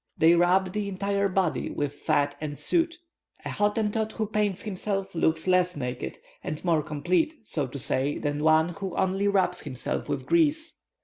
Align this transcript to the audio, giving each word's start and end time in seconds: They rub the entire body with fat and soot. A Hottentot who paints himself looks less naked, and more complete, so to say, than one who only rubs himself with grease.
They 0.17 0.33
rub 0.33 0.73
the 0.73 0.89
entire 0.89 1.29
body 1.29 1.69
with 1.69 1.93
fat 1.93 2.35
and 2.41 2.57
soot. 2.57 2.97
A 3.45 3.49
Hottentot 3.51 4.13
who 4.13 4.25
paints 4.25 4.63
himself 4.63 5.13
looks 5.13 5.45
less 5.45 5.77
naked, 5.77 6.17
and 6.43 6.65
more 6.65 6.81
complete, 6.81 7.35
so 7.43 7.67
to 7.67 7.77
say, 7.77 8.17
than 8.17 8.39
one 8.43 8.69
who 8.69 8.95
only 8.95 9.27
rubs 9.27 9.59
himself 9.59 10.09
with 10.09 10.25
grease. 10.25 10.73